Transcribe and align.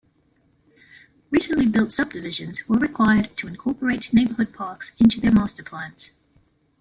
Recently 1.29 1.67
built 1.67 1.91
subdivisions 1.91 2.67
were 2.67 2.79
required 2.79 3.37
to 3.37 3.47
incorporate 3.47 4.11
neighborhood 4.11 4.51
parks 4.51 4.93
into 4.99 5.21
their 5.21 5.31
master 5.31 5.61
plans. 5.61 6.13